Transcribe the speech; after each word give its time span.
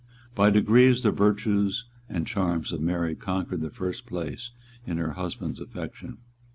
By 0.33 0.49
degrees 0.49 1.03
the 1.03 1.11
virtues 1.11 1.85
and 2.09 2.25
charms 2.25 2.71
of 2.71 2.81
Mary 2.81 3.13
conquered 3.13 3.61
the 3.61 3.69
first 3.69 4.07
place 4.07 4.49
in 4.87 4.97
her 4.97 5.11
husband's 5.11 5.59
affection. 5.61 6.17